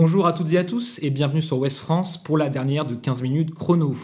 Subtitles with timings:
[0.00, 2.94] Bonjour à toutes et à tous et bienvenue sur West France pour la dernière de
[2.94, 3.96] 15 minutes chrono.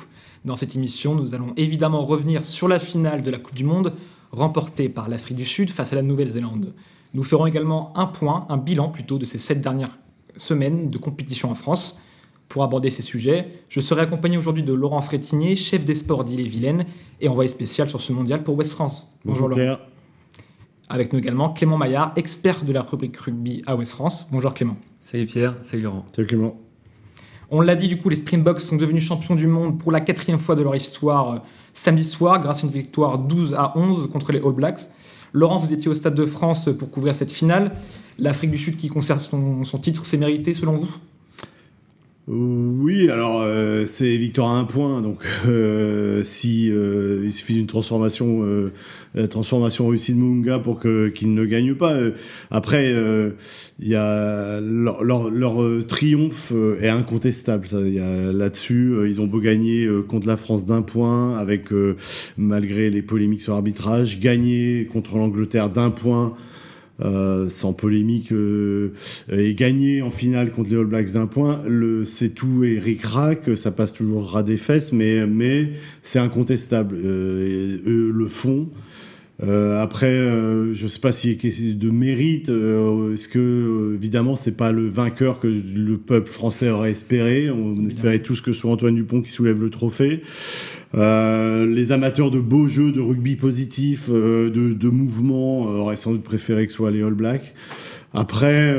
[0.44, 3.92] Dans cette émission, nous allons évidemment revenir sur la finale de la Coupe du Monde
[4.32, 6.74] remportée par l'Afrique du Sud face à la Nouvelle-Zélande.
[7.12, 9.96] Nous ferons également un point, un bilan plutôt de ces sept dernières
[10.36, 12.00] semaines de compétition en France.
[12.48, 16.86] Pour aborder ces sujets, je serai accompagné aujourd'hui de Laurent Frétinier, chef des sports d'Ille-et-Vilaine
[17.20, 19.16] et envoyé spécial sur ce mondial pour West France.
[19.24, 19.78] Bonjour, Laurent.
[20.88, 24.26] Avec nous également Clément Maillard, expert de la rubrique rugby à West France.
[24.32, 24.76] Bonjour Clément.
[25.04, 26.06] Salut Pierre, salut Laurent.
[26.16, 26.58] Salut Clément.
[27.50, 30.38] On l'a dit, du coup, les Springboks sont devenus champions du monde pour la quatrième
[30.38, 31.38] fois de leur histoire euh,
[31.74, 34.80] samedi soir, grâce à une victoire 12 à 11 contre les All Blacks.
[35.34, 37.72] Laurent, vous étiez au Stade de France pour couvrir cette finale.
[38.18, 40.88] L'Afrique du Sud qui conserve son, son titre, c'est mérité selon vous?
[42.26, 47.66] Oui, alors euh, c'est victoire à un point, donc euh, si euh, il suffit d'une
[47.66, 48.42] transformation,
[49.14, 51.94] la transformation réussie de Munga pour que qu'il ne gagne pas.
[52.50, 52.94] après,
[53.78, 54.62] leur,
[55.86, 57.68] triomphe est incontestable.
[58.32, 61.68] Là-dessus, ils ont beau gagner contre la France d'un point, avec
[62.38, 66.34] malgré les polémiques sur l'arbitrage, gagner contre l'Angleterre d'un point.
[67.00, 68.92] Euh, sans polémique, euh,
[69.28, 73.56] et gagner en finale contre les All Blacks d'un point, le c'est tout et ric-rac,
[73.56, 75.72] ça passe toujours ras des fesses, mais, mais
[76.02, 76.94] c'est incontestable.
[77.04, 78.28] Euh, eux le
[79.40, 79.80] font.
[79.80, 82.48] après, je ne sais pas si de mérite.
[82.48, 87.50] Est-ce que, évidemment, c'est pas le vainqueur que le peuple français aurait espéré.
[87.50, 90.22] On espérait tous que ce soit Antoine Dupont qui soulève le trophée.
[90.94, 95.96] Euh, les amateurs de beaux jeux, de rugby positif, euh, de, de mouvement euh, auraient
[95.96, 97.54] sans doute préféré que ce soit les All Blacks.
[98.16, 98.76] Après,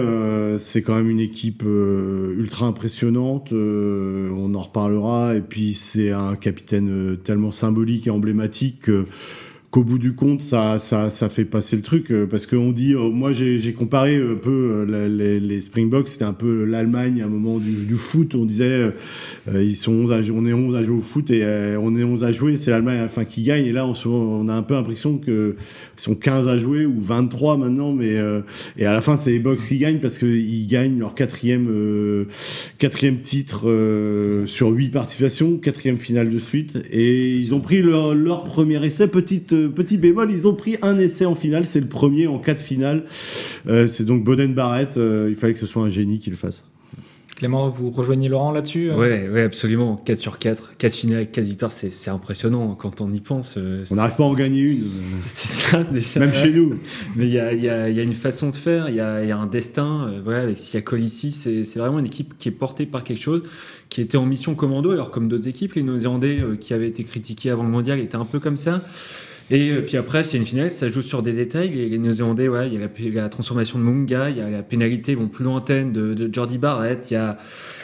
[0.59, 3.51] c'est quand même une équipe ultra impressionnante.
[3.51, 5.35] on en reparlera.
[5.35, 9.05] Et puis, c'est un capitaine tellement symbolique et emblématique que
[9.75, 12.09] qu'au bout du compte, ça, ça, ça fait passer le truc.
[12.09, 16.23] Euh, parce qu'on dit, euh, moi j'ai comparé un peu euh, les, les Springboks, c'était
[16.23, 18.35] un peu l'Allemagne à un moment du, du, foot.
[18.35, 18.91] On disait,
[19.53, 21.43] ils sont 11 à, on est 11 à jouer au foot et
[21.77, 23.65] on est 11 à jouer, c'est l'Allemagne à la fin qui gagne.
[23.65, 25.55] Et là, on, on a un peu l'impression qu'ils
[25.97, 27.91] sont 15 à jouer ou 23 maintenant.
[27.91, 28.15] mais
[28.77, 32.25] Et à la fin, c'est les Box qui gagnent parce qu'ils gagnent leur quatrième,
[32.77, 33.65] quatrième titre
[34.45, 36.77] sur 8 participations, quatrième finale de suite.
[36.91, 40.97] Et ils ont pris leur, leur premier essai, petite petit bémol, ils ont pris un
[40.97, 43.03] essai en finale, c'est le premier en quatre finales.
[43.67, 46.35] Euh, c'est donc Boden Barrett, euh, il fallait que ce soit un génie qui le
[46.35, 46.63] fasse.
[47.35, 49.97] Clément, vous rejoignez Laurent là-dessus Oui, euh ouais, absolument.
[49.97, 53.57] 4 sur 4, 4 finales, 4 victoires, c'est impressionnant quand on y pense.
[53.57, 54.83] on n'arrive pas à en gagner une.
[55.19, 56.21] C'est ça, déjà.
[56.21, 56.75] Même chez nous.
[57.17, 59.21] Mais il y a, y, a, y a, une façon de faire, il y a,
[59.25, 60.13] y a, un destin.
[60.23, 63.43] voilà, avec Siakol ici, c'est vraiment une équipe qui est portée par quelque chose,
[63.89, 67.49] qui était en mission commando, alors comme d'autres équipes, les Néo-Zélandais qui avaient été critiqués
[67.49, 68.81] avant le mondial étaient un peu comme ça.
[69.51, 71.69] Et euh, puis après, c'est une finale, ça joue sur des détails.
[71.69, 74.63] Les, les Néo-Zélandais, ouais, il y a la, transformation de Munga, il y a la
[74.63, 77.37] pénalité bon, plus lointaine de, Jordi Barrett, il y a,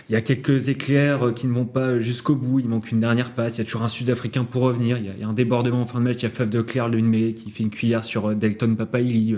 [0.10, 3.00] il y a quelques éclairs euh, qui ne vont pas jusqu'au bout, il manque une
[3.00, 5.82] dernière passe, il y a toujours un Sud-Africain pour revenir, il y, a, un débordement
[5.82, 7.70] en fin de match, il y a Faf de Claire, le mêlée qui fait une
[7.70, 9.36] cuillère sur euh, Delton Papaili.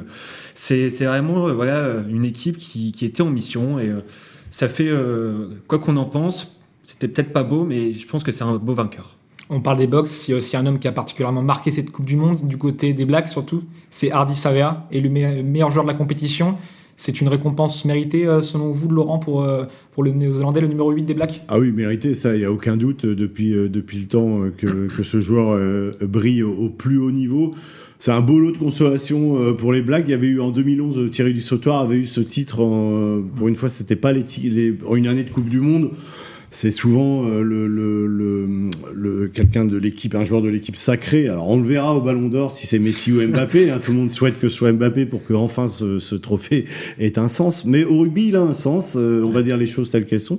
[0.53, 3.91] C'est vraiment voilà, une équipe qui, qui, était en mission et
[4.49, 4.89] ça fait,
[5.67, 8.75] quoi qu'on en pense, c'était peut-être pas beau, mais je pense que c'est un beau
[8.75, 9.17] vainqueur.
[9.55, 11.91] On parle des box, il y a aussi un homme qui a particulièrement marqué cette
[11.91, 15.85] Coupe du Monde, du côté des Blacks surtout, c'est Hardy Savea, et le meilleur joueur
[15.85, 16.57] de la compétition.
[16.95, 19.65] C'est une récompense méritée, euh, selon vous, de Laurent, pour, euh,
[20.01, 21.43] le Néo-Zélandais, le numéro 8 des Blacks?
[21.49, 25.19] Ah oui, mérité, ça, il n'y a aucun doute euh, depuis, le temps que, ce
[25.19, 25.59] joueur
[26.01, 27.53] brille au, plus haut niveau.
[27.99, 30.05] C'est un beau lot de consolation pour les Blacks.
[30.07, 32.57] Il y avait eu en 2011, Thierry Dussautoir avait eu ce titre.
[33.35, 35.91] pour une fois, c'était pas les, en une année de Coupe du Monde
[36.53, 41.27] c'est souvent euh, le, le, le, quelqu'un de l'équipe, un joueur de l'équipe sacré.
[41.27, 43.71] Alors on le verra au Ballon d'Or si c'est Messi ou Mbappé.
[43.71, 43.79] Hein.
[43.83, 46.65] tout le monde souhaite que ce soit Mbappé pour que enfin ce, ce, trophée
[46.99, 47.65] ait un sens.
[47.65, 48.93] Mais au rugby, il a un sens.
[48.95, 50.37] Euh, on va dire les choses telles qu'elles sont.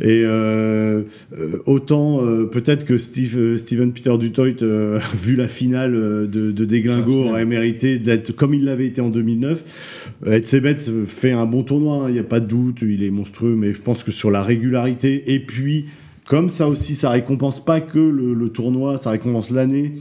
[0.00, 1.02] Et euh,
[1.38, 2.20] euh autant
[2.50, 4.48] peut-être que Steve, Steven Peter Dutoit,
[5.14, 9.64] vu la finale de, de Deglingo, aurait mérité d'être comme il l'avait été en 2009.
[10.26, 12.08] Etsebet fait un bon tournoi, hein.
[12.08, 14.42] il n'y a pas de doute, il est monstrueux, mais je pense que sur la
[14.42, 15.86] régularité et puis
[16.26, 19.92] comme ça aussi, ça récompense pas que le, tournoi, ça récompense l'année,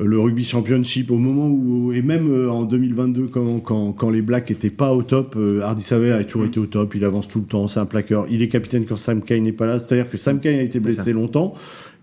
[0.00, 4.10] euh, le rugby championship au moment où, et même euh, en 2022, quand, quand, quand,
[4.10, 7.04] les Blacks étaient pas au top, euh, Hardy Savey a toujours été au top, il
[7.04, 8.26] avance tout le temps, c'est un plaqueur.
[8.30, 10.80] Il est capitaine quand Sam Kane n'est pas là, c'est-à-dire que Sam Kane a été
[10.80, 11.52] blessé longtemps,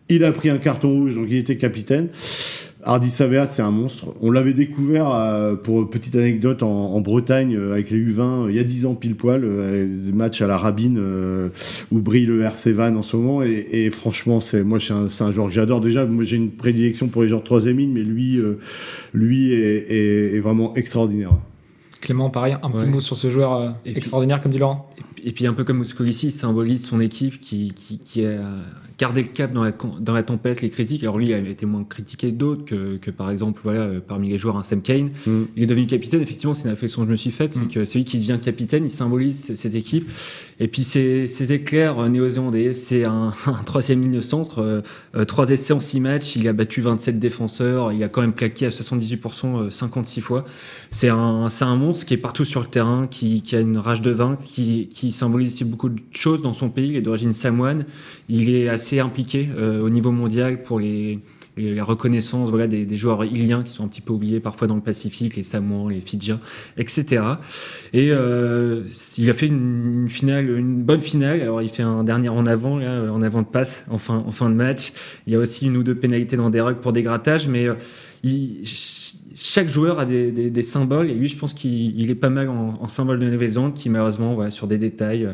[0.10, 2.10] il a pris un carton rouge, donc il était capitaine.
[2.86, 4.08] Hardy Savea, c'est un monstre.
[4.22, 8.56] On l'avait découvert, euh, pour petite anecdote, en, Bretagne euh, avec les U20 euh, il
[8.56, 9.46] y a 10 ans pile poil,
[10.14, 11.00] match à la Rabine
[11.92, 13.42] où brille le RC Van en ce moment.
[13.42, 15.82] Et, franchement, c'est moi, c'est un, joueur que j'adore.
[15.82, 18.40] Déjà, moi, j'ai une prédilection pour les joueurs de troisième ligne, mais lui,
[19.14, 21.32] lui est, vraiment extraordinaire.
[22.02, 24.90] Clément, pareil, un petit mot sur ce joueur extraordinaire, comme dit Laurent?
[25.26, 28.42] et puis un peu comme Moscovici, il symbolise son équipe qui, qui, qui, a
[28.98, 31.04] gardé le cap dans la, dans la tempête, les critiques.
[31.04, 34.38] Alors lui, il a été moins critiqué d'autres que, que, par exemple, voilà, parmi les
[34.38, 35.12] joueurs, un Sam Kane.
[35.26, 35.44] Mm.
[35.56, 36.22] Il est devenu capitaine.
[36.22, 37.70] Effectivement, c'est une réflexion que je me suis faite, c'est mm.
[37.70, 40.10] que c'est lui qui devient capitaine, il symbolise cette équipe.
[40.60, 44.82] Et puis ces, ces éclairs euh, néo-zélandais, c'est un, un, troisième ligne de centre, euh,
[45.16, 48.34] euh, trois essais en six matchs, il a battu 27 défenseurs, il a quand même
[48.34, 50.46] claqué à 78% 56 fois.
[50.94, 54.04] C'est un, un monstre qui est partout sur le terrain, qui, qui a une rage
[54.04, 56.90] de vin, qui, qui symbolise beaucoup de choses dans son pays.
[56.90, 57.86] Il est d'origine samoane.
[58.30, 61.20] Il est assez impliqué euh, au niveau mondial pour les,
[61.58, 64.76] la reconnaissance voilà, des, des, joueurs iliens qui sont un petit peu oubliés parfois dans
[64.76, 66.40] le Pacifique, les Samoans, les Fidjiens,
[66.78, 67.24] etc.
[67.94, 68.84] Et euh,
[69.18, 71.42] il a fait une, finale, une bonne finale.
[71.42, 74.32] Alors il fait un dernier en avant, là, en avant de passe, en fin, en
[74.32, 74.94] fin de match.
[75.26, 77.68] Il y a aussi une ou deux pénalités dans des rugs pour des grattages, mais
[77.68, 77.74] euh,
[78.24, 78.64] il,
[79.36, 82.50] chaque joueur a des, des, des, symboles et lui, je pense qu'il est pas mal
[82.50, 85.34] en, en symbole de Nouvelle-Zélande qui malheureusement, voilà, sur des détails.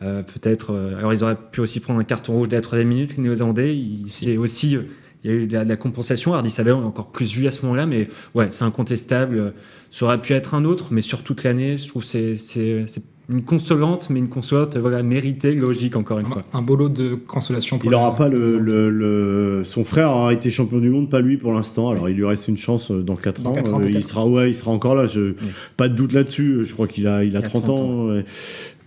[0.00, 0.72] Euh, peut-être.
[0.72, 3.22] Euh, alors ils auraient pu aussi prendre un carton rouge dès la troisième minute, les
[3.22, 3.76] Néo-Zélandais.
[3.76, 4.82] Il, aussi, euh,
[5.24, 6.34] il y a eu de la, de la compensation.
[6.34, 9.54] Hardy on a encore plus vu à ce moment-là, mais ouais, c'est incontestable.
[9.90, 12.86] Ça aurait pu être un autre, mais sur toute l'année, je trouve c'est c'est
[13.30, 16.40] une consolante, mais une consolante voilà, méritée, logique, encore une un, fois.
[16.54, 17.78] Un beau lot de consolation.
[17.78, 21.20] Pour il n'aura pas le, le, le, Son frère aura été champion du monde, pas
[21.20, 21.90] lui pour l'instant.
[21.90, 23.54] Alors il lui reste une chance dans 4 Dans ans.
[23.54, 25.06] quatre ans, il, sera, ouais, il sera encore là.
[25.06, 25.20] Je...
[25.20, 25.34] Oui.
[25.76, 26.64] Pas de doute là-dessus.
[26.64, 28.06] Je crois qu'il a, il a, Il a 30, 30 ans.
[28.08, 28.24] ouais.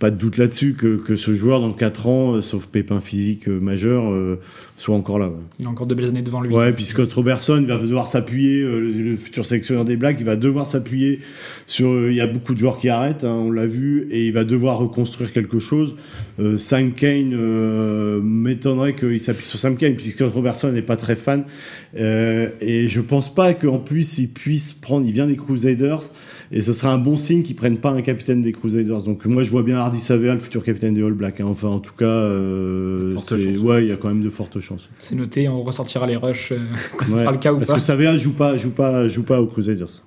[0.01, 3.47] Pas de doute là-dessus que, que ce joueur, dans 4 ans, euh, sauf pépin physique
[3.47, 4.39] euh, majeur, euh,
[4.75, 5.27] soit encore là.
[5.27, 5.35] ouais.
[5.59, 6.51] Il a encore de belles années devant lui.
[6.51, 10.25] Ouais, puis Scott Robertson va devoir s'appuyer, euh, le, le futur sélectionneur des Blacks, il
[10.25, 11.19] va devoir s'appuyer
[11.67, 12.09] sur.
[12.09, 14.43] Il y a beaucoup de joueurs qui arrêtent, hein, on l'a vu, et il va
[14.43, 15.95] devoir reconstruire quelque chose.
[16.39, 20.95] Euh, Sam Kane euh, m'étonnerait qu'il s'appuie sur Sam Kane, puisque Scott Robertson n'est pas
[20.97, 21.43] très fan.
[21.97, 25.05] Euh, et je pense pas qu'en plus il puisse prendre.
[25.05, 26.01] Il vient des Crusaders.
[26.53, 29.03] Et ce sera un bon signe qu'ils prennent pas un capitaine des Crusaders.
[29.03, 31.39] Donc moi je vois bien Hardy Savea, le futur capitaine des All Blacks.
[31.39, 31.45] hein.
[31.47, 33.15] Enfin en tout cas, euh,
[33.61, 34.89] ouais, il y a quand même de fortes chances.
[34.99, 36.59] C'est noté, on ressortira les rushs euh,
[36.97, 37.75] quand ce Ouais, sera le cas ou Parce pas.
[37.75, 40.01] que Savea joue pas, joue pas, joue pas aux Crusaders.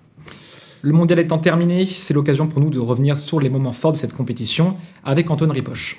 [0.83, 3.97] Le mondial étant terminé, c'est l'occasion pour nous de revenir sur les moments forts de
[3.97, 5.97] cette compétition avec Antoine Ripoche.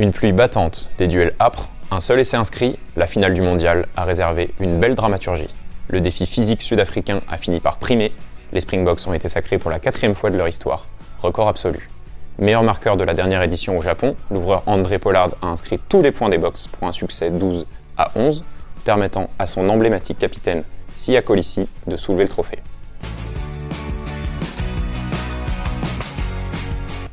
[0.00, 4.04] Une pluie battante, des duels âpres, un seul essai inscrit, la finale du mondial a
[4.04, 5.52] réservé une belle dramaturgie.
[5.88, 8.12] Le défi physique sud-africain a fini par primer,
[8.52, 10.86] les Springboks ont été sacrés pour la quatrième fois de leur histoire,
[11.20, 11.90] record absolu.
[12.38, 16.12] Meilleur marqueur de la dernière édition au Japon, l'ouvreur André Pollard a inscrit tous les
[16.12, 17.66] points des box pour un succès 12
[17.96, 18.44] à 11,
[18.84, 20.62] permettant à son emblématique capitaine
[20.94, 22.60] Sia Colissi de soulever le trophée.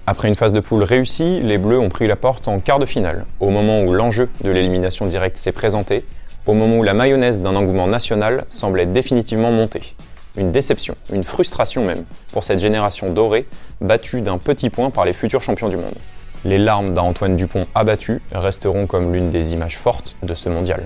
[0.08, 2.86] Après une phase de poule réussie, les Bleus ont pris la porte en quart de
[2.86, 6.06] finale, au moment où l'enjeu de l'élimination directe s'est présenté,
[6.46, 9.96] au moment où la mayonnaise d'un engouement national semblait définitivement monter.
[10.38, 13.48] Une déception, une frustration même, pour cette génération dorée,
[13.82, 15.96] battue d'un petit point par les futurs champions du monde.
[16.44, 20.84] Les larmes d'un Antoine Dupont abattu resteront comme l'une des images fortes de ce mondial.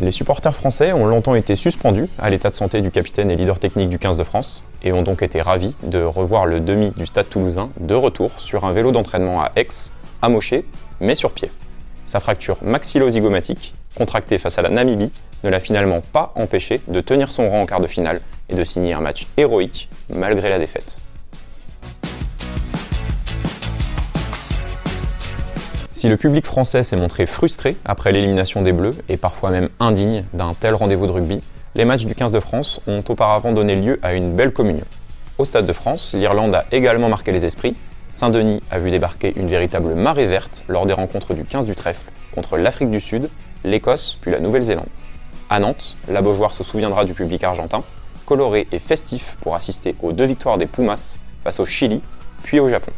[0.00, 3.58] Les supporters français ont longtemps été suspendus à l'état de santé du capitaine et leader
[3.58, 7.04] technique du 15 de France et ont donc été ravis de revoir le demi du
[7.04, 9.66] stade toulousain de retour sur un vélo d'entraînement à Aix,
[10.22, 10.64] amoché,
[11.00, 11.50] mais sur pied.
[12.06, 15.10] Sa fracture maxillo-zygomatique, contractée face à la Namibie,
[15.42, 18.62] ne l'a finalement pas empêché de tenir son rang en quart de finale et de
[18.62, 21.02] signer un match héroïque malgré la défaite.
[25.98, 30.22] Si le public français s'est montré frustré après l'élimination des Bleus et parfois même indigne
[30.32, 31.42] d'un tel rendez-vous de rugby,
[31.74, 34.84] les matchs du 15 de France ont auparavant donné lieu à une belle communion.
[35.38, 37.74] Au Stade de France, l'Irlande a également marqué les esprits.
[38.12, 42.12] Saint-Denis a vu débarquer une véritable marée verte lors des rencontres du 15 du trèfle
[42.32, 43.28] contre l'Afrique du Sud,
[43.64, 44.86] l'Écosse puis la Nouvelle-Zélande.
[45.50, 47.82] À Nantes, la Beaujoire se souviendra du public argentin,
[48.24, 52.00] coloré et festif pour assister aux deux victoires des Pumas face au Chili
[52.44, 52.92] puis au Japon.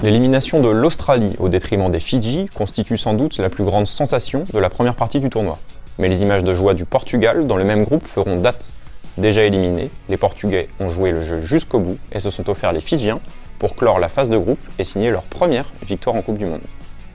[0.00, 4.58] L'élimination de l'Australie au détriment des Fidji constitue sans doute la plus grande sensation de
[4.60, 5.58] la première partie du tournoi.
[5.98, 8.72] Mais les images de joie du Portugal dans le même groupe feront date.
[9.16, 12.80] Déjà éliminés, les Portugais ont joué le jeu jusqu'au bout et se sont offerts les
[12.80, 13.18] Fidjiens
[13.58, 16.60] pour clore la phase de groupe et signer leur première victoire en Coupe du Monde.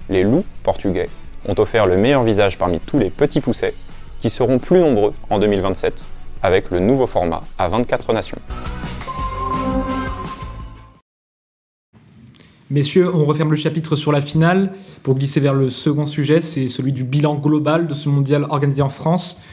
[0.09, 1.07] Les loups portugais
[1.47, 3.75] ont offert le meilleur visage parmi tous les petits poussets,
[4.19, 6.09] qui seront plus nombreux en 2027
[6.41, 8.39] avec le nouveau format à 24 nations.
[12.73, 14.71] Messieurs, on referme le chapitre sur la finale
[15.03, 18.81] pour glisser vers le second sujet, c'est celui du bilan global de ce mondial organisé
[18.81, 19.43] en France.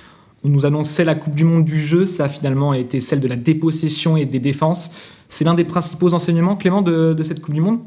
[0.43, 3.29] On nous annonçait la Coupe du Monde du jeu, ça a finalement été celle de
[3.29, 4.91] la dépossession et des défenses.
[5.29, 7.81] C'est l'un des principaux enseignements, Clément, de, cette Coupe du Monde?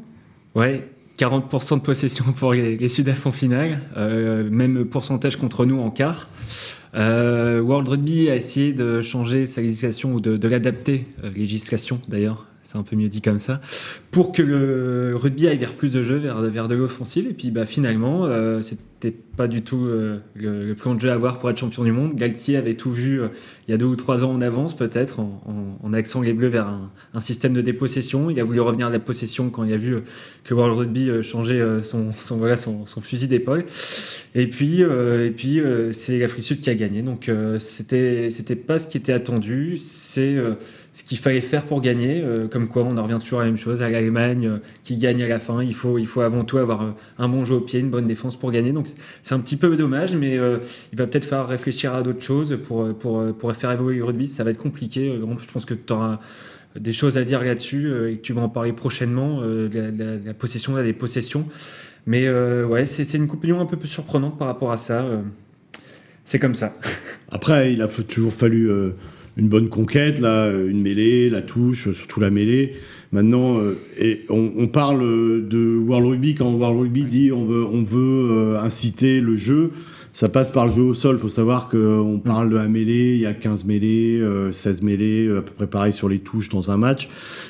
[0.54, 0.88] Ouais,
[1.18, 5.90] 40% de possession pour les, les Sudaf en finale, euh, même pourcentage contre nous en
[5.90, 6.28] quart.
[6.94, 11.98] Euh, World Rugby a essayé de changer sa législation ou de, de l'adapter, euh, législation
[12.06, 13.60] d'ailleurs, un peu mieux dit comme ça,
[14.10, 17.26] pour que le rugby aille vers plus de jeux, vers, vers de l'offensive.
[17.28, 21.10] Et puis bah, finalement, euh, c'était pas du tout euh, le, le, plan de jeu
[21.10, 22.14] à avoir pour être champion du monde.
[22.14, 23.28] Galtier avait tout vu euh,
[23.68, 25.42] il y a deux ou trois ans en avance, peut-être, en,
[25.82, 28.28] en, axant les Bleus vers un, système de dépossession.
[28.30, 29.98] Il a voulu revenir à la possession quand il a vu
[30.42, 33.64] que World Rugby changeait son, son, fusil d'épaule.
[34.34, 35.60] Et puis, et puis
[35.92, 37.00] c'est l'Afrique Sud qui a gagné.
[37.00, 39.78] Donc c'était c'était pas ce qui était attendu.
[39.78, 40.36] C'est
[40.94, 42.22] ce qu'il fallait faire pour gagner.
[42.22, 43.82] Euh, comme quoi, on en revient toujours à la même chose.
[43.82, 46.80] À l'Allemagne euh, qui gagne à la fin, il faut, il faut avant tout avoir
[46.80, 48.70] un, un, bon jeu au pied, une bonne défense pour gagner.
[48.70, 48.86] Donc
[49.24, 50.58] c'est un petit peu dommage, mais euh,
[50.92, 54.28] il va peut-être falloir réfléchir à d'autres choses pour, pour, pour faire évoluer le rugby.
[54.28, 55.12] Ça va être compliqué.
[55.20, 56.20] Je pense que tu auras
[56.78, 59.40] des choses à dire là-dessus et que tu vas en parler prochainement.
[59.42, 61.46] La, la, la, possession, là, des possessions.
[62.06, 65.06] Mais ouais, c'est une opinion un peu plus surprenante par rapport à ça.
[66.24, 66.74] c'est comme ça.
[67.30, 68.70] Après, il a toujours fallu
[69.36, 72.74] une bonne conquête, là, une mêlée, la touche, surtout la mêlée.
[73.12, 75.00] Maintenant, euh, et on, on, parle
[75.46, 79.72] de World Rugby quand World Rugby dit on veut, on veut euh, inciter le jeu.
[80.14, 81.16] Ça passe par le jeu au sol.
[81.16, 84.80] Il faut savoir qu'on parle de la mêlée, il y a 15 mêlées, euh, 16
[84.82, 87.08] mêlées, à peu près pareil sur les touches dans un match.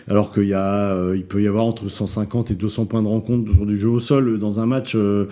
[0.09, 3.09] Alors qu'il y a, euh, il peut y avoir entre 150 et 200 points de
[3.09, 4.94] rencontre sur du jeu au sol dans un match.
[4.97, 5.26] Euh,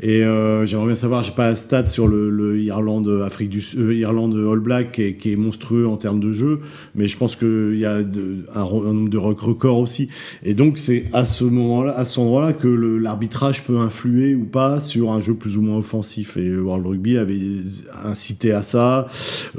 [0.00, 3.62] et euh, j'aimerais bien savoir, j'ai pas la stat sur le, le Irlande Afrique du
[3.94, 6.60] Irlande All Black qui est, qui est, monstrueux en termes de jeu,
[6.94, 10.08] mais je pense qu'il y a de, un, un, nombre de records aussi.
[10.42, 14.80] Et donc c'est à ce moment-là, à ce endroit-là, que l'arbitrage peut influer ou pas
[14.80, 16.36] sur un jeu plus ou moins offensif.
[16.36, 17.40] Et World Rugby avait
[18.04, 19.08] incité à ça,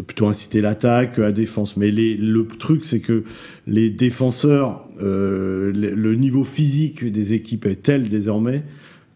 [0.05, 1.77] plutôt incité l'attaque, la défense.
[1.77, 3.23] Mais le truc, c'est que
[3.67, 8.63] les défenseurs, euh, le niveau physique des équipes est tel désormais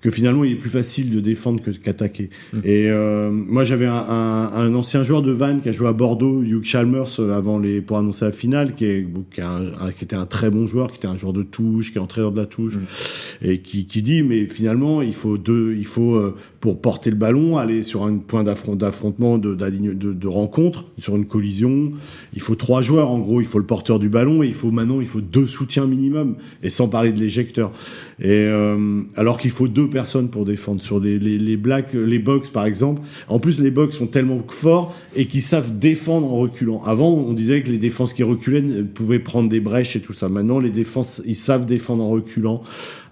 [0.02, 2.30] que finalement il est plus facile de défendre que qu'attaquer.
[2.54, 2.58] Mmh.
[2.64, 5.94] Et euh, moi j'avais un, un, un, ancien joueur de Vannes qui a joué à
[5.94, 10.16] Bordeaux, Hugh Chalmers, avant les pour annoncer la finale, qui, est, qui, un, qui, était
[10.16, 12.46] un très bon joueur, qui était un joueur de touche, qui est entraîneur de la
[12.46, 13.46] touche, mmh.
[13.48, 17.18] et qui, qui, dit mais finalement il faut deux, il faut euh, pour porter le
[17.18, 21.92] ballon aller sur un point d'affrontement de, de, de, de, rencontre, sur une collision,
[22.34, 24.72] il faut trois joueurs en gros, il faut le porteur du ballon et il faut
[24.72, 27.74] maintenant il faut deux soutiens minimum, et sans parler de l'éjecteur.
[28.22, 32.20] Et euh, alors qu'il faut deux personnes pour défendre sur les, les, les blacks, les
[32.20, 33.02] box par exemple.
[33.30, 36.84] En plus, les box sont tellement forts et qui savent défendre en reculant.
[36.84, 40.28] Avant, on disait que les défenses qui reculaient pouvaient prendre des brèches et tout ça.
[40.28, 42.62] Maintenant, les défenses, ils savent défendre en reculant.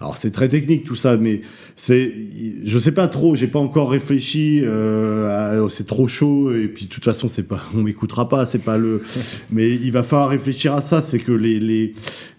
[0.00, 1.40] Alors c'est très technique tout ça, mais
[1.74, 2.12] c'est,
[2.64, 4.60] je sais pas trop, j'ai pas encore réfléchi.
[4.62, 8.46] Euh, à, c'est trop chaud et puis de toute façon c'est pas, on m'écoutera pas,
[8.46, 9.02] c'est pas le.
[9.50, 11.94] mais il va falloir réfléchir à ça, c'est que les, les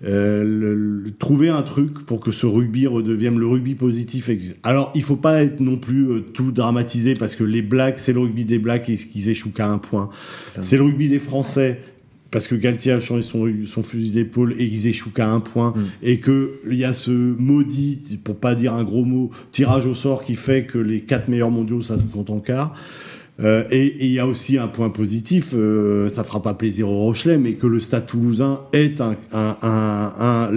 [0.06, 4.58] euh, le, le, trouver un truc pour que ce rugby redevienne le rugby positif existe.
[4.64, 8.14] Alors il faut pas être non plus euh, tout dramatisé parce que les blacks, c'est
[8.14, 10.10] le rugby des blacks et qu'ils échouent qu'à un point.
[10.48, 11.80] C'est le rugby des Français
[12.32, 15.74] parce que Galtier a changé son, son fusil d'épaule et qu'ils échouent qu'à un point
[15.76, 15.84] mm.
[16.04, 19.96] et que il y a ce maudit, pour pas dire un gros mot, tirage au
[19.96, 22.76] sort qui fait que les quatre meilleurs mondiaux ça se compte en quart.
[23.42, 27.06] Euh, et il y a aussi un point positif, euh, ça fera pas plaisir au
[27.06, 30.50] Rochelet, mais que le Stade Toulousain est un, un,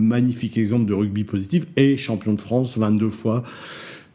[0.00, 3.42] magnifique exemple de rugby positif et champion de France 22 fois.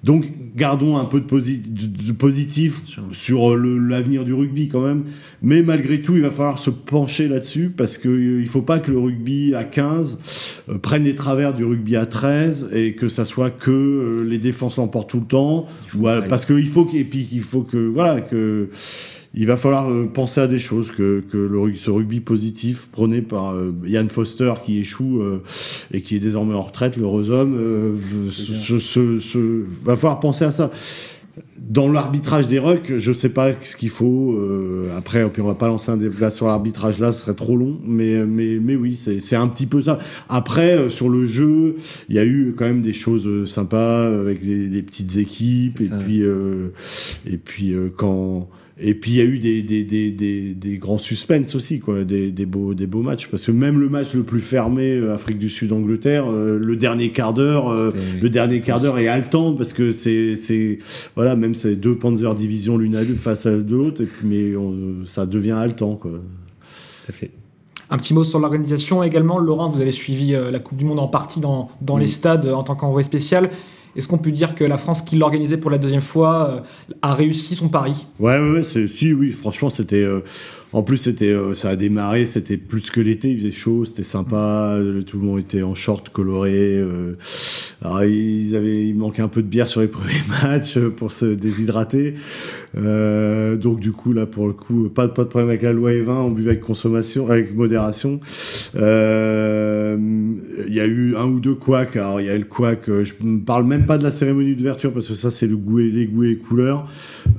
[0.03, 2.81] Donc, gardons un peu de, posi de positif
[3.11, 5.05] sur l'avenir du rugby quand même.
[5.41, 8.79] Mais malgré tout, il va falloir se pencher là-dessus parce qu'il euh, ne faut pas
[8.79, 10.19] que le rugby à 15
[10.69, 14.39] euh, prenne les travers du rugby à 13 et que ça soit que euh, les
[14.39, 15.67] défenses l'emportent tout le temps.
[15.93, 18.69] Voilà, parce qu'il faut qu'il faut que voilà que
[19.33, 23.21] il va falloir euh, penser à des choses que, que le, ce rugby positif prôné
[23.21, 25.41] par euh, Ian Foster qui échoue euh,
[25.91, 27.95] et qui est désormais en retraite, l'heureux homme, euh,
[28.29, 30.71] ce, ce, ce, va falloir penser à ça.
[31.59, 34.33] Dans l'arbitrage des rucks, je sais pas ce qu'il faut.
[34.33, 37.57] Euh, après, puis on va pas lancer un débat sur l'arbitrage là, ce serait trop
[37.57, 37.79] long.
[37.87, 39.97] Mais mais mais oui, c'est un petit peu ça.
[40.29, 44.43] Après, euh, sur le jeu, il y a eu quand même des choses sympas avec
[44.43, 46.67] les, les petites équipes et puis, euh,
[47.25, 48.47] et puis quand
[48.79, 52.03] et puis il y a eu des, des, des, des, des grands suspens aussi, quoi,
[52.03, 53.27] des, des, beaux, des beaux matchs.
[53.27, 57.11] Parce que même le match le plus fermé, euh, Afrique du Sud-Angleterre, euh, le dernier
[57.11, 60.79] quart d'heure, euh, le dernier quart d'heure est haletant parce que c'est, c'est
[61.15, 65.27] voilà, même c'est deux Panzer divisions l'une à l'autre face à l'autre, mais on, ça
[65.27, 66.13] devient haletant, quoi.
[67.05, 67.29] Ça fait.
[67.91, 69.37] Un petit mot sur l'organisation également.
[69.37, 72.63] Laurent, vous avez suivi la Coupe du Monde en partie dans, dans les stades en
[72.63, 73.51] tant qu'envoyé spécial.
[73.95, 76.63] Est-ce qu'on peut dire que la France, qui l'organisait pour la deuxième fois,
[77.01, 78.05] a réussi son pari?
[78.19, 80.05] Ouais, ouais, ouais si, oui, franchement, c'était.
[80.73, 84.01] En plus, c'était, euh, ça a démarré, c'était plus que l'été, il faisait chaud, c'était
[84.01, 86.77] sympa, tout le monde était en short coloré.
[86.77, 87.15] Euh.
[87.83, 91.11] alors, ils avaient, il manquait un peu de bière sur les premiers matchs euh, pour
[91.11, 92.15] se déshydrater.
[92.73, 96.09] donc du coup, là, pour le coup, pas, pas de problème avec la loi E20,
[96.09, 98.19] on buvait avec consommation, avec modération.
[98.73, 98.79] Il
[100.69, 101.97] y a eu un ou deux couacs.
[101.97, 104.55] Alors, il y a eu le couac, je ne parle même pas de la cérémonie
[104.55, 106.87] d'ouverture parce que ça, c'est le goût et les goûts et les couleurs.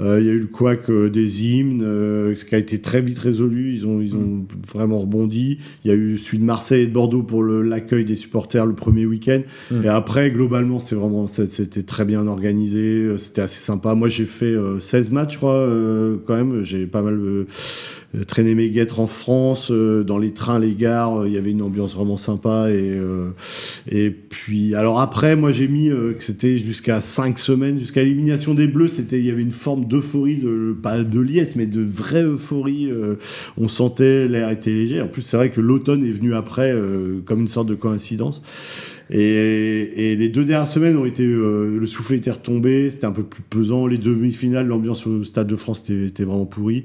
[0.01, 3.73] Il y a eu le couac des hymnes, ce qui a été très vite résolu.
[3.73, 4.47] Ils ont, ils ont mm.
[4.67, 5.59] vraiment rebondi.
[5.85, 8.75] Il y a eu celui de Marseille et de Bordeaux pour l'accueil des supporters le
[8.75, 9.43] premier week-end.
[9.71, 9.85] Mm.
[9.85, 13.17] Et après, globalement, c'est vraiment, c'était très bien organisé.
[13.19, 13.95] C'était assez sympa.
[13.95, 16.63] Moi, j'ai fait 16 euh, matchs, je crois, euh, quand même.
[16.63, 17.45] J'ai pas mal euh, euh,
[18.23, 21.51] traîner mes guêtres en France, euh, dans les trains, les gares, euh, il y avait
[21.51, 22.69] une ambiance vraiment sympa.
[22.71, 22.99] Et,
[23.89, 28.69] et puis, alors après, moi j'ai mis que c'était jusqu'à 5 semaines, jusqu'à l'élimination des
[28.69, 32.23] Bleus, c'était, il y avait une forme d'euphorie, de, pas de liesse, mais de vraie
[32.23, 32.91] euphorie.
[33.59, 35.01] on sentait l'air était léger.
[35.01, 36.75] En plus, c'est vrai que l'automne est venu après,
[37.25, 38.43] comme une sorte de coïncidence.
[39.11, 43.23] Et, et, les deux dernières semaines ont été, le souffle était retombé, c'était un peu
[43.23, 43.87] plus pesant.
[43.87, 46.85] Les demi-finales, l'ambiance au Stade de France était vraiment pourrie.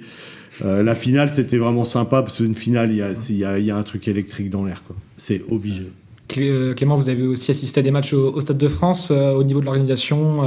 [0.62, 3.84] Euh, la finale, c'était vraiment sympa parce qu'une finale, il y a, y a, un
[3.84, 4.82] truc électrique dans l'air.
[5.18, 5.92] C'est obligé.
[6.38, 9.44] Euh, Clément, vous avez aussi assisté à des matchs au, Stade de France euh, au
[9.44, 10.42] niveau de l'organisation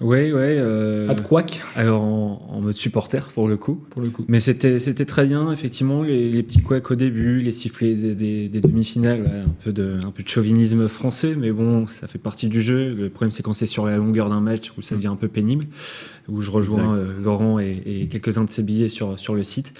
[0.00, 0.58] Oui, oui.
[1.06, 3.78] Pas de couac Alors en, mode supporter pour le coup.
[3.90, 4.24] Pour le coup.
[4.28, 9.44] Mais c'était c'était très bien effectivement les, petits couacs au début, les sifflets des, demi-finales,
[9.46, 12.94] un peu de un peu de chauvinisme français, mais bon, ça fait partie du jeu.
[12.94, 15.28] Le problème c'est quand c'est sur la longueur d'un match où ça devient un peu
[15.28, 15.66] pénible
[16.28, 19.72] où je rejoins euh, Laurent et, quelques-uns de ses billets sur, sur le site.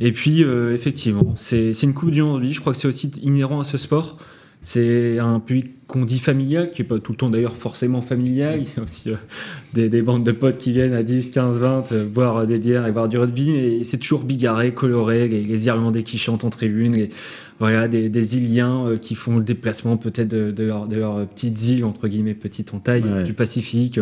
[0.00, 2.44] Et puis, euh, effectivement, c'est une Coupe du Monde.
[2.44, 4.18] Je crois que c'est aussi inhérent à ce sport.
[4.62, 8.60] C'est un public qu'on dit familial, qui n'est pas tout le temps d'ailleurs forcément familial.
[8.62, 9.16] Il y a aussi euh,
[9.72, 12.90] des, des, bandes de potes qui viennent à 10, 15, 20 boire des bières et
[12.90, 17.08] voir du rugby, mais c'est toujours bigarré, coloré, les, Irlandais qui chantent en tribune,
[17.60, 21.26] voilà, des, des Iliens euh, qui font le déplacement peut-être de, de, leur, de leurs
[21.26, 24.00] petites îles, entre guillemets, petites en taille, du Pacifique.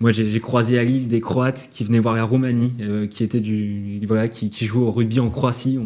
[0.00, 3.40] Moi, j'ai croisé à Lille des Croates qui venaient voir la Roumanie, euh, qui étaient
[3.40, 5.78] du, voilà, qui, qui jouent au rugby en Croatie.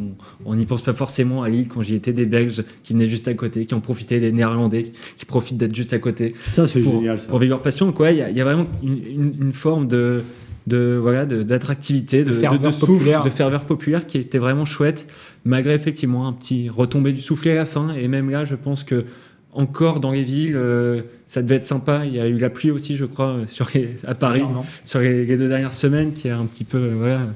[0.47, 3.29] On n'y pense pas forcément à Lille quand j'y étais, des Belges qui venaient juste
[3.29, 6.35] à côté, qui ont profité des Néerlandais, qui profitent d'être juste à côté.
[6.53, 7.21] Ça, c'est génial.
[7.21, 7.29] Ça.
[7.29, 7.95] Pour vivre leur passion.
[8.01, 10.23] il y, y, a vraiment une, une, une forme de
[10.67, 13.25] de voilà d'attractivité, de, de, ferveur populaire.
[13.25, 15.07] de ferveur populaire qui était vraiment chouette,
[15.45, 17.93] malgré effectivement un petit retombé du soufflet à la fin.
[17.93, 19.05] Et même là, je pense que
[19.53, 22.03] encore dans les villes, euh, ça devait être sympa.
[22.07, 23.69] Il y a eu la pluie aussi, je crois, sur
[24.07, 24.43] à Paris,
[24.85, 27.27] sur les, deux dernières semaines, qui a un petit peu voilà,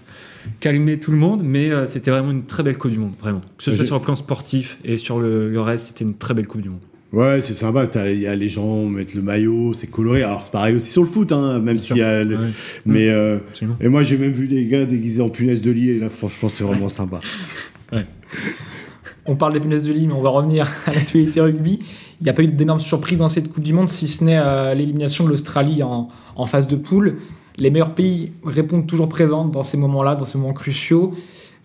[0.60, 1.42] calmé tout le monde.
[1.44, 3.42] Mais euh, c'était vraiment une très belle Coupe du Monde, vraiment.
[3.58, 6.46] Que ce soit sur le plan sportif et sur le reste, c'était une très belle
[6.46, 6.80] Coupe du Monde.
[7.14, 7.86] Ouais, c'est sympa.
[8.10, 10.24] Il y a les gens mettent le maillot, c'est coloré.
[10.24, 12.24] Alors c'est pareil aussi sur le foot, hein, même s'il y a.
[12.84, 13.38] Mais euh,
[13.80, 16.48] et moi j'ai même vu des gars déguisés en punaise de lit et là franchement
[16.48, 17.20] c'est vraiment sympa.
[19.26, 21.78] On parle des punaises de lit, mais on va revenir à l'actualité rugby.
[22.20, 24.38] Il n'y a pas eu d'énormes surprises dans cette Coupe du Monde, si ce n'est
[24.38, 26.08] euh, l'élimination de l'Australie en,
[26.46, 27.18] phase de poule.
[27.56, 31.14] Les meilleurs pays répondent toujours présents dans ces moments-là, dans ces moments cruciaux.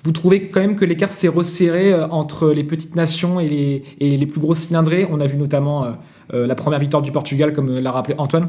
[0.04, 4.26] Vous trouvez quand même que l'écart s'est resserré euh, entre les petites nations et les,
[4.26, 5.86] plus grosses cylindrées On a vu notamment
[6.34, 8.48] euh, la première victoire du Portugal, comme l'a rappelé Antoine.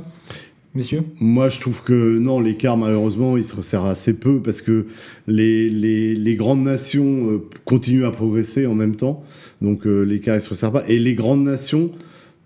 [0.74, 4.86] Messieurs Moi, je trouve que non, l'écart, malheureusement, il se resserre assez peu parce que
[5.26, 9.24] les, les, grandes nations continuent à progresser en même temps.
[9.62, 10.84] Donc, l'écart, il se resserre pas.
[10.86, 11.90] Et les grandes nations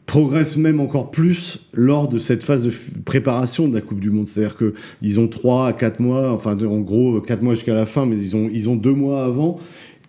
[0.07, 2.73] progressent même encore plus lors de cette phase de
[3.05, 4.29] préparation de la Coupe du Monde.
[4.29, 7.87] C'est-à-dire que ils ont trois à quatre mois, enfin en gros quatre mois jusqu'à la
[7.87, 9.59] fin, mais ils ont ils ont deux mois avant.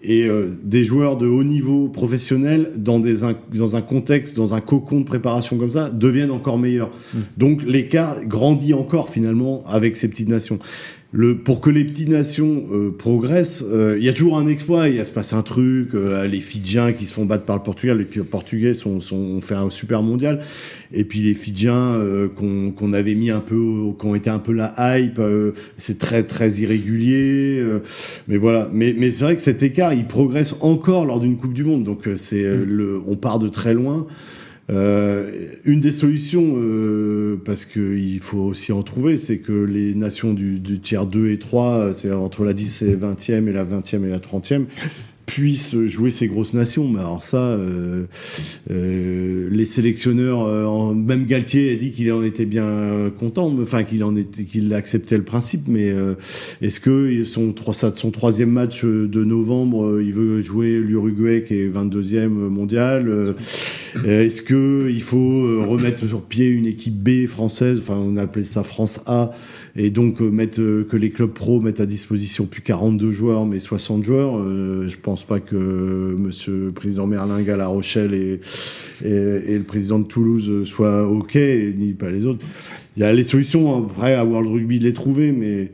[0.08, 3.18] Et euh, des joueurs de haut niveau professionnel dans, des,
[3.54, 6.92] dans un contexte, dans un cocon de préparation comme ça, deviennent encore meilleurs.
[7.14, 7.20] Mmh.
[7.38, 10.60] Donc l'écart grandit encore finalement avec ces petites nations
[11.16, 14.90] le, pour que les petites nations euh, progressent, euh, il y a toujours un exploit,
[14.90, 17.98] il se passe un truc, euh, les Fidjiens qui se font battre par le Portugal,
[18.00, 20.42] les Portugais sont, sont, ont fait un super mondial,
[20.92, 22.02] et puis les Fidjiens
[22.36, 23.56] qu'on avait mis un peu,
[23.98, 25.22] qui ont été un peu la hype,
[25.78, 27.64] c'est très très irrégulier,
[28.28, 28.70] mais voilà.
[28.74, 31.84] Mais, mais c'est vrai que cet écart, il progresse encore lors d'une Coupe du Monde,
[31.84, 34.06] donc c'est le, on part de très loin.
[34.72, 40.34] Euh, une des solutions, euh, parce qu'il faut aussi en trouver, c'est que les nations
[40.34, 44.10] du, tiers 2 et 3, c'est entre la 10 et 20e et la 20e et
[44.10, 44.66] la 30e,
[45.26, 46.88] puisse jouer ces grosses nations.
[46.88, 48.06] Mais alors ça, euh,
[48.72, 54.04] euh, les sélectionneurs, euh, même Galtier a dit qu'il en était bien content, enfin qu'il
[54.04, 55.68] en était, qu'il acceptait le principe.
[55.68, 55.94] Mais
[56.62, 57.54] est-ce que son,
[57.96, 63.36] son troisième match de novembre, il veut jouer l'Uruguay qui est 22e mondial
[64.06, 67.80] Est-ce que il faut remettre sur pied une équipe B française?
[67.80, 69.32] Enfin, on appelait ça France A
[69.78, 73.46] et donc euh, mettre, euh, que les clubs pro mettent à disposition plus 42 joueurs,
[73.46, 78.14] mais 60 joueurs, euh, je pense pas que Monsieur le Président Merlingue à La Rochelle
[78.14, 78.40] et,
[79.04, 82.46] et, le président de Toulouse soient OK, ni pas les autres.
[82.96, 85.74] Il y a les solutions, après, à World Rugby de les trouver, mais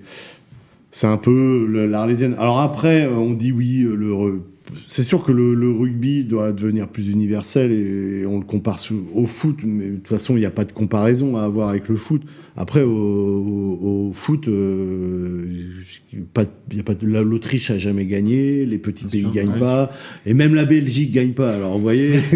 [0.90, 2.36] c'est un peu l'arlésienne.
[2.40, 4.42] Alors après, on dit oui, le,
[4.86, 8.80] c'est sûr que le, rugby doit devenir plus universel et on le compare
[9.14, 11.88] au foot, mais de toute façon, il n'y a pas de comparaison à avoir avec
[11.90, 12.22] le foot.
[12.58, 15.46] Après, au, foot, euh,
[16.34, 19.92] pas, y a pas l'Autriche a jamais gagné, les petits pays ne gagnent pas,
[20.26, 21.54] et même la Belgique gagne pas.
[21.54, 22.20] Alors, vous voyez.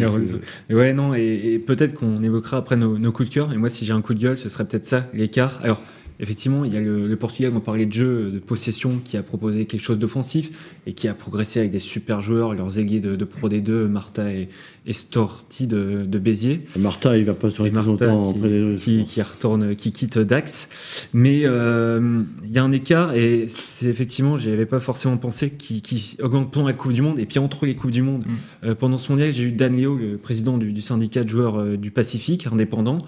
[0.00, 3.52] Euh, ouais, non, et, peut-être qu'on évoquera après nos, nos, coups de cœur.
[3.52, 5.58] Et moi, si j'ai un coup de gueule, ce serait peut-être ça, l'écart.
[5.62, 5.80] Alors
[6.20, 9.64] effectivement, il y a le, Portugal, on parlait de jeu de possession, qui a proposé
[9.66, 13.48] quelque chose d'offensif et qui a progressé avec des super joueurs, leurs ailiers de, Pro
[13.48, 14.48] D2, Marta et,
[14.92, 16.62] Storti de, Béziers.
[16.78, 18.34] Marta, il va pas sur les longtemps
[18.76, 20.68] qui, qui, retourne, qui quitte Dax.
[21.12, 25.50] Mais euh, il y a un écart et c'est effectivement, j'y avais pas forcément pensé,
[25.50, 28.24] qui, augmente pendant la Coupe du Monde et puis entre les Coupes du Monde.
[28.26, 28.66] Mm.
[28.66, 31.76] Euh, pendant ce mondial, j'ai eu Dan Leo, le président du, syndicat de joueurs euh,
[31.76, 32.98] du Pacifique indépendant,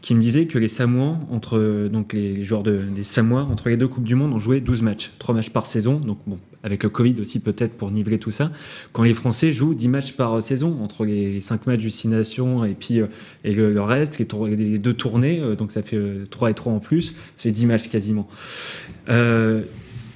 [0.00, 3.76] qui me disait que les Samoans, entre donc les joueurs de, des Samoa, entre les
[3.76, 5.98] deux Coupes du Monde, ont joué 12 matchs, 3 matchs par saison.
[5.98, 8.50] Donc, bon, avec le Covid aussi, peut-être pour niveler tout ça.
[8.92, 13.00] Quand les Français jouent 10 matchs par saison, entre les 5 matchs Six et puis
[13.00, 13.06] euh,
[13.44, 15.98] et le, reste, les, les, deux tournées, euh, donc ça fait
[16.30, 18.28] 3 euh, et 3 en plus, ça fait 10 matchs quasiment.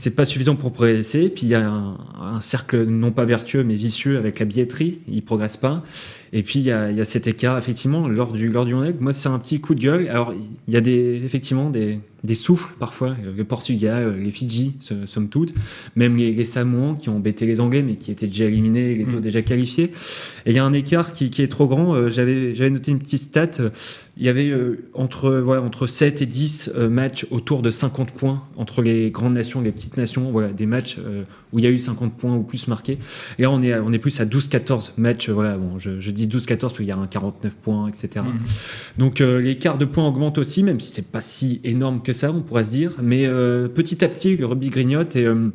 [0.05, 1.31] C'est pas suffisant pour progresser.
[1.31, 5.01] Puis il y a un, cercle non pas vertueux mais vicieux avec la billetterie.
[5.09, 5.83] Ils progressent pas.
[6.35, 9.15] Et puis il y a, y a, cet écart effectivement lors du lors du Moi
[9.15, 10.09] c'est un petit coup de gueule.
[10.09, 10.35] Alors
[10.69, 13.15] il y a des effectivement des, des souffles parfois.
[13.37, 14.73] Le Portugal, les Fidji,
[15.07, 15.55] somme toute,
[15.95, 19.05] même les, les Samoans qui ont embêté les Anglais mais qui étaient déjà éliminés, les
[19.05, 19.21] mm.
[19.21, 19.93] déjà qualifiés.
[20.47, 21.95] Et il y a un écart qui, qui est trop grand.
[21.95, 23.51] Euh, j'avais noté une petite stat.
[24.17, 28.13] Il y avait euh, entre voilà entre 7 et 10 euh, matchs autour de 50
[28.13, 30.31] points entre les grandes nations et les petites nations.
[30.31, 30.99] Voilà des matchs
[31.55, 32.99] où il y a eu 50 points ou plus marqués.
[33.39, 35.31] Et là on est on est plus à 12-14 matchs.
[35.31, 38.25] Voilà bon je, je dis 12-14 parce qu'il y a un 49 points, etc.
[38.27, 38.41] Mhm.
[38.99, 42.33] Donc euh, l'écart de points augmente aussi, même si c'est pas si énorme que ça,
[42.33, 42.93] on pourrait se dire.
[43.03, 45.51] Mais euh, petit à petit, le rugby grignote et euh,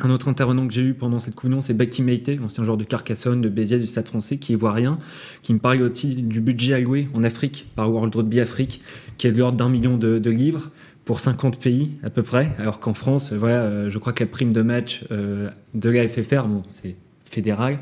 [0.00, 2.84] un autre intervenant que j'ai eu pendant cette coupe c'est Becky Meite, ancien joueur de
[2.84, 4.98] Carcassonne, de Béziers, du Stade français, qui voit rien,
[5.42, 8.80] qui me parle aussi du budget alloué en Afrique par World Rugby Afrique,
[9.18, 10.70] qui est de l'ordre d'un million de, livres
[11.04, 14.52] pour 50 pays à peu près, alors qu'en France, voilà, je crois que la prime
[14.52, 16.94] de match de la FFR, bon, c'est
[17.32, 17.78] fédéral,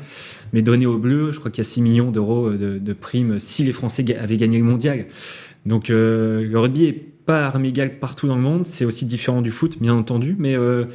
[0.53, 3.63] mais donné aux Bleus, je crois qu'il y a 6 millions d'euros de, primes si
[3.63, 5.05] les Français avaient gagné le mondial.
[5.65, 9.41] Donc euh, le rugby est pas arme égale partout dans le monde, c'est aussi différent
[9.41, 10.85] du foot, bien entendu, mais euh,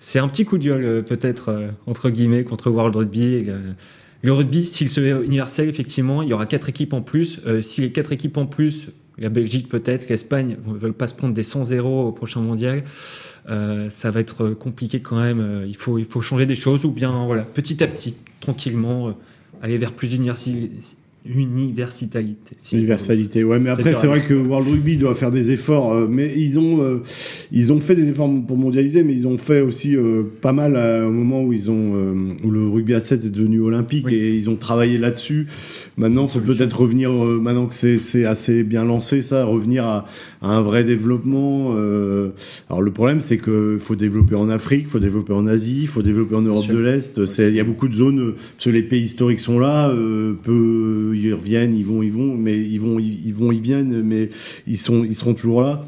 [0.00, 3.46] c'est un petit coup de gueule euh, peut-être entre guillemets contre World Rugby.
[4.22, 7.40] le rugby, s'il se fait universel, effectivement, il y aura quatre équipes en plus.
[7.60, 11.34] si les quatre équipes en plus, la Belgique peut-être, l'Espagne ne veulent pas se prendre
[11.34, 12.84] des 100-0 au prochain mondial,
[13.48, 15.40] euh, ça va être compliqué quand même.
[15.40, 19.08] Euh, il faut, il faut changer des choses ou bien voilà, petit à petit, tranquillement,
[19.08, 19.12] euh,
[19.62, 20.70] aller vers plus d'université
[21.26, 22.36] universalité.
[22.72, 26.30] Universalité, ouais, mais après c'est vrai que World Rugby doit faire des efforts, euh, mais
[26.36, 27.02] ils ont euh,
[27.50, 30.76] ils ont fait des efforts pour mondialiser, mais ils ont fait aussi euh, pas mal
[30.76, 31.94] au moment où ils ont
[32.44, 35.46] où le rugby à 7 est devenu olympique et ils ont travaillé là-dessus.
[35.96, 40.06] Maintenant, faut peut-être revenir maintenant que c'est assez bien lancé ça, revenir à,
[40.42, 41.72] à un vrai développement.
[42.68, 45.88] alors le problème c'est que faut développer en Afrique, il faut développer en Asie, il
[45.88, 47.20] faut développer en Europe de l'Est.
[47.38, 49.92] Il y a beaucoup de zones parce que les pays historiques sont là,
[50.42, 54.30] peu ils reviennent, ils vont, ils vont, mais ils vont, ils, vont, ils viennent, mais
[54.66, 55.84] ils sont, ils seront toujours là.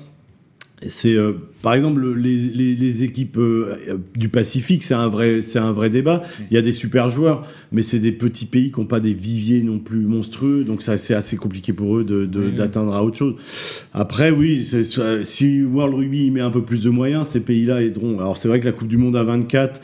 [0.87, 1.33] C'est euh,
[1.67, 6.23] par exemple, les, équipes euh, du Pacifique, c'est un vrai, c'est un vrai débat.
[6.49, 9.15] Il y a des super joueurs, mais c'est des petits pays qui n'ont pas des
[9.15, 13.35] viviers non plus monstrueux, donc c'est assez compliqué pour eux d'atteindre à autre chose.
[13.93, 14.65] Après, oui,
[15.25, 18.21] si World Rugby met un peu plus de moyens, ces pays-là aideront.
[18.21, 19.81] Alors c'est vrai que la Coupe du Monde à 24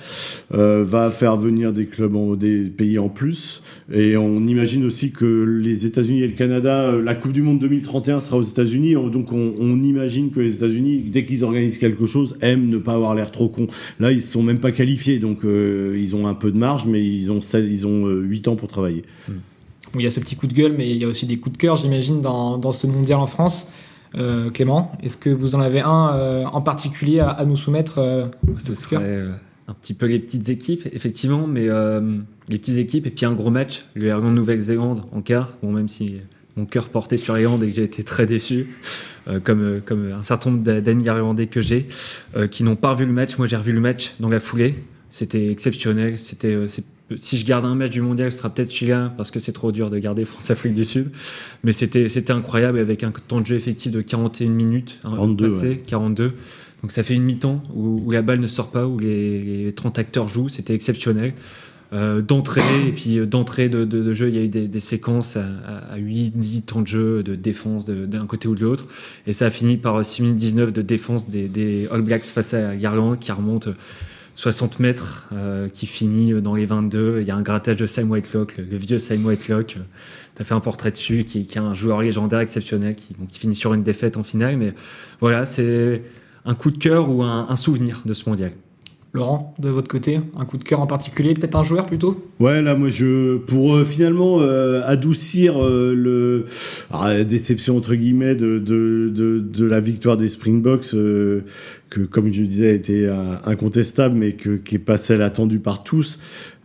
[0.55, 3.61] euh, va faire venir des clubs, des pays en plus,
[3.93, 7.59] et on imagine aussi que les États-Unis et le Canada, euh, la Coupe du Monde
[7.59, 12.07] 2031 sera aux États-Unis, donc on, on imagine que les États-Unis, dès qu'ils organisent quelque
[12.07, 13.67] chose aiment ne pas avoir l'air trop con.
[14.01, 17.05] Là, ils sont même pas qualifiés, donc euh, ils ont un peu de marge, mais
[17.05, 19.05] ils ont, ils ont 8 euh, ans pour travailler.
[19.95, 21.55] il y a ce petit coup de gueule, mais il y a aussi des coups
[21.55, 23.71] de cœur, j'imagine, dans, dans, ce mondial en France.
[24.15, 29.27] Euh, Clément, est-ce que vous en avez un en particulier à, nous soumettre Ce serait
[29.69, 31.69] un petit peu les petites équipes, effectivement, mais
[32.49, 36.17] les petites équipes et puis un gros match, le Irlande-Nouvelle-Zélande en quart, bon, même si
[36.57, 38.67] mon cœur portait sur Irlande et que j'ai été très déçu,
[39.45, 41.87] comme, comme un certain nombre d'amis irlandais que j'ai,
[42.51, 43.39] qui n'ont pas revu le match.
[43.39, 44.75] Moi, j'ai revu le match dans la foulée.
[45.11, 46.19] C'était exceptionnel.
[46.19, 46.57] C'était
[47.17, 49.73] si je garde un match du mondial, ce sera peut-être celui-là parce que c'est trop
[49.73, 51.11] dur de garder France-Afrique du Sud.
[51.65, 56.33] Mais c'était incroyable avec un temps de jeu effectif de 41 minutes 42, passé, 42.
[56.83, 60.29] Donc ça fait une mi-temps où, la balle ne sort pas, où les, 30 acteurs
[60.29, 60.49] jouent.
[60.49, 61.35] C'était exceptionnel.
[61.93, 65.99] Euh, d'entrée et puis euh, d'entrée de, jeu il y a eu des, séquences à,
[65.99, 68.87] 8 10 temps de jeu de défense d'un côté ou de l'autre
[69.27, 72.75] et ça a fini par 6 minutes 19 de défense des, All Blacks face à
[72.77, 73.69] Garland qui remonte
[74.37, 77.19] 60 mètres euh, qui finit dans les 22.
[77.21, 79.67] Il y a un grattage de Sam Whitelock, le, vieux Sam Whitelock.
[79.67, 83.55] Tu as fait un portrait dessus, qui, qui, est un joueur légendaire exceptionnel, qui, finit
[83.55, 84.57] sur une défaite en finale.
[84.57, 84.73] Mais
[85.21, 86.03] voilà, c'est
[86.47, 88.53] un coup de cœur ou un souvenir de ce mondial.
[89.15, 92.31] Laurent, de votre côté, un coup de cœur en particulier, peut-être un joueur plutôt?
[92.41, 96.47] Ouais, là, moi, je pour euh, finalement euh, adoucir euh, le
[96.91, 103.07] ah, déception entre guillemets de, la victoire des Springboks, que comme je le disais était
[103.45, 106.19] incontestable, mais qui est pas celle attendue par tous.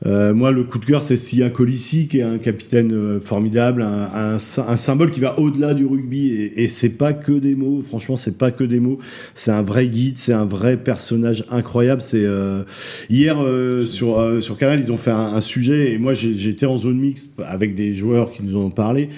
[0.06, 3.82] Euh, moi, le coup de cœur, c'est Sia Colissi, qui est un capitaine euh, formidable,
[3.82, 6.28] un, symbole qui va au-delà du rugby.
[6.28, 7.82] Et, et c'est pas que des mots.
[7.82, 9.00] Franchement, c'est pas que des mots.
[9.34, 12.02] C'est un vrai guide, c'est un vrai personnage incroyable.
[12.02, 12.64] C'est euh,
[13.10, 16.98] hier euh, sur sur Canal, ils ont fait un, sujet et moi j'étais en zone
[16.98, 19.10] mixte avec des joueurs qui nous ont parlé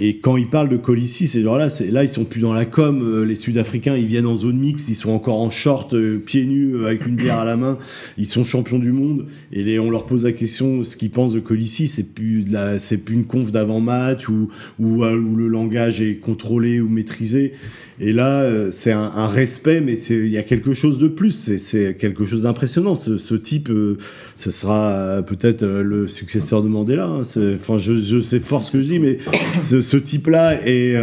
[0.00, 3.02] et quand ils parlent de Colissi, ces gens-là, là, ils sont plus dans la com.
[3.02, 6.46] Euh, les Sud-Africains, ils viennent en zone mixte, ils sont encore en short, euh, pieds
[6.46, 7.76] nus, euh, avec une bière à la main.
[8.16, 9.26] Ils sont champions du monde.
[9.52, 12.46] Et on leur pose la question, ce qu'ils pensent de Colissi, c'est plus
[12.78, 17.52] c'est plus une conf d'avant-match où, où, où, le langage est contrôlé ou maîtrisé.
[18.00, 21.56] Et là, euh, c'est un, un, respect, mais il y a quelque chose de plus.
[21.58, 22.96] C'est quelque chose d'impressionnant.
[22.96, 23.98] Ce, ce, type, euh,
[24.36, 27.06] ce sera euh, peut-être le successeur de Mandela.
[27.06, 27.22] Hein.
[27.54, 29.18] Enfin, je, je sais fort ce que je dis, mais
[29.60, 30.96] ce, ce type-là est,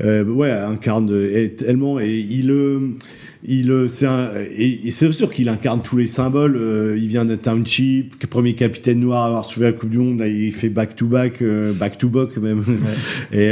[0.00, 2.52] ouais, incarne est tellement et il
[3.44, 4.06] il c'est
[4.90, 6.58] c'est sûr qu'il incarne tous les symboles
[6.98, 10.52] il vient de Township premier capitaine noir à avoir sauvé la coupe du monde il
[10.52, 11.42] fait back to back
[11.78, 12.64] back to back même.
[13.32, 13.50] Et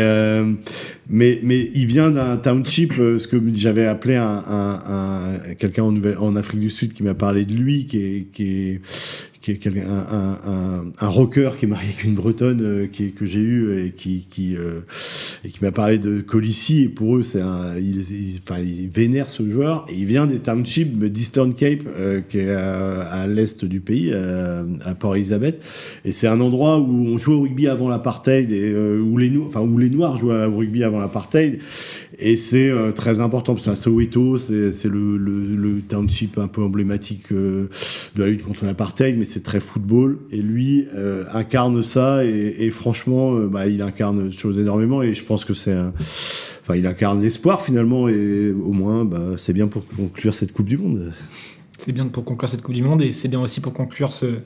[1.08, 5.82] mais, mais il vient d'un township, euh, ce que j'avais appelé un, un, un quelqu'un
[5.82, 8.80] en, en Afrique du Sud qui m'a parlé de lui, qui est, qui est,
[9.44, 10.06] qui est un,
[10.46, 13.90] un, un, rocker qui est marié avec une bretonne euh, qui, que j'ai eu et
[13.90, 14.80] qui, qui, euh,
[15.44, 16.84] et qui m'a parlé de Colissi.
[16.84, 19.84] Et pour eux, c'est un, ils, enfin, ils vénèrent ce joueur.
[19.90, 24.14] Et il vient des townships d'Eastern Cape, euh, qui est à, à l'est du pays,
[24.14, 25.62] à Port Elizabeth.
[26.04, 29.60] Et c'est un endroit où on jouait au rugby avant l'apartheid et où les, enfin,
[29.60, 31.60] où les Noirs jouaient au rugby avant l'apartheid.
[32.18, 36.62] Et c'est euh, très important, parce que Soweto, c'est le, le, le, township un peu
[36.62, 37.68] emblématique euh,
[38.14, 40.18] de la lutte contre l'apartheid, mais c'est très football.
[40.30, 45.24] Et lui euh, incarne ça, et, franchement, bah, il incarne des choses énormément, et je
[45.24, 45.76] pense que c'est
[46.64, 50.64] Enfin, il incarne l'espoir finalement, et au moins, bah, c'est bien pour conclure cette Coupe
[50.64, 51.12] du Monde.
[51.76, 54.38] C'est bien pour conclure cette Coupe du Monde, et c'est bien aussi pour conclure ce,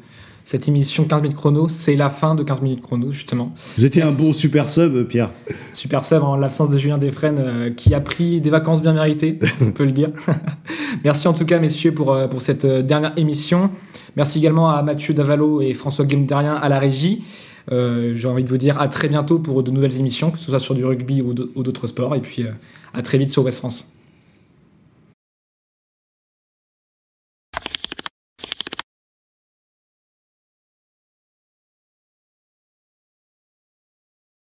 [0.50, 3.52] cette émission 15 minutes chrono, c'est la fin de 15 minutes chrono, justement.
[3.76, 5.30] Vous étiez un bon super sub, Pierre.
[5.74, 9.38] Super sub en l'absence de Julien Desfresnes, euh, qui a pris des vacances bien méritées,
[9.60, 10.08] on peut le dire.
[11.04, 13.68] Merci en tout cas, messieurs, pour, euh, pour cette euh, dernière émission.
[14.16, 17.24] Merci également à Mathieu Davalo et François Guillemdarien à la régie.
[17.70, 20.58] J'ai envie de vous dire à très bientôt pour de nouvelles émissions, que ce soit
[20.58, 22.14] sur du rugby ou d'autres sports.
[22.14, 22.46] Et puis
[22.94, 23.97] à très vite sur West France.